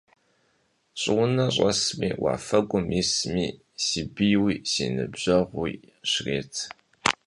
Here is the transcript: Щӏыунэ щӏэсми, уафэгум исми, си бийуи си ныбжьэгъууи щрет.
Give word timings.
Щӏыунэ 1.01 1.45
щӏэсми, 1.55 2.09
уафэгум 2.23 2.85
исми, 3.01 3.47
си 3.83 4.01
бийуи 4.13 4.55
си 4.71 4.85
ныбжьэгъууи 4.95 5.73
щрет. 6.09 6.53